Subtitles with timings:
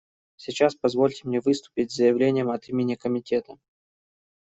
[0.35, 3.59] Сейчас позвольте мне выступить с заявлением от имени Комитета.